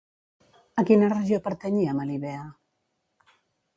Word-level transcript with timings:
A 0.81 0.83
quina 0.87 1.11
regió 1.11 1.39
pertanyia 1.49 1.95
Melibea? 1.99 2.43